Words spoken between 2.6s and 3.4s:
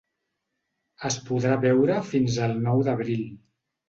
nou d’abril.